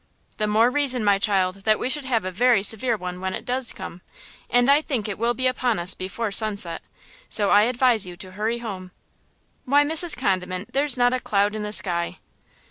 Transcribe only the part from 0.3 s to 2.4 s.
"The more reason, my child, that we should have a